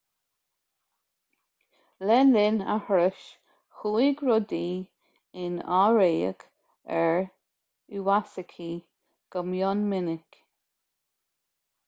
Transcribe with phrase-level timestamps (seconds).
[2.07, 3.21] le linn a thurais
[3.77, 4.71] chuaigh rudaí
[5.43, 6.45] in aimhréidh
[7.01, 7.21] ar
[7.99, 8.71] iwasaki
[9.35, 10.41] go mion minic